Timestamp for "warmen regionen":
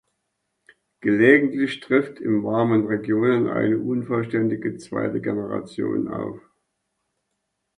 2.43-3.47